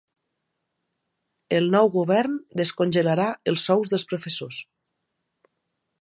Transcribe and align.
El 1.57 1.69
nou 1.75 1.91
govern 1.97 2.39
descongelarà 2.61 3.29
els 3.53 3.67
sous 3.71 3.93
dels 3.95 4.07
professors. 4.15 4.67